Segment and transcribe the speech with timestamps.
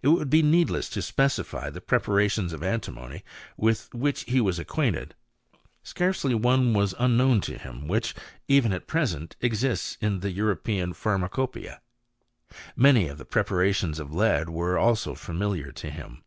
[0.00, 3.22] It would be needless to specify the preparations of antimony
[3.54, 5.14] with which he was acquainted;
[5.82, 8.14] scarcely one was unknown to him which,
[8.48, 11.80] even at present, exists in the European Pharmacopoeias.
[12.76, 16.24] Many of the preparations of lead were also familiar to him.